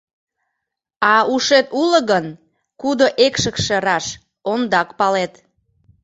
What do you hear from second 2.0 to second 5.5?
гын, кудо экшыкше раш— ондак палет.